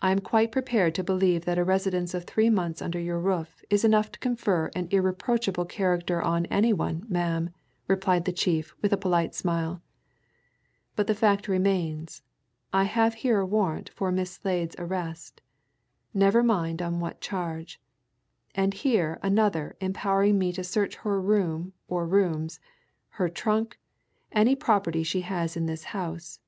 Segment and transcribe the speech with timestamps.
[0.00, 3.62] "I am quite prepared to believe that a residence of three months under your roof
[3.70, 7.50] is enough to confer an irreproachable character on any one, ma'am,"
[7.86, 9.80] replied the chief with a polite smile.
[10.96, 12.22] "But the fact remains,
[12.72, 15.40] I have here a warrant for Miss Slade's arrest
[16.12, 17.80] never mind on what charge
[18.56, 22.58] and here another empowering me to search her room or rooms,
[23.10, 23.78] her trunk,
[24.32, 26.40] any property she has in this house.